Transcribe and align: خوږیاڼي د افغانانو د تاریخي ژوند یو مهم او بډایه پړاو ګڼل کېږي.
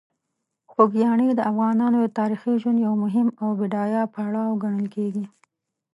خوږیاڼي 0.71 1.29
د 1.33 1.41
افغانانو 1.51 1.97
د 2.01 2.07
تاریخي 2.19 2.53
ژوند 2.61 2.77
یو 2.87 2.93
مهم 3.03 3.27
او 3.41 3.47
بډایه 3.59 4.03
پړاو 4.13 4.59
ګڼل 4.63 4.87
کېږي. 4.95 5.25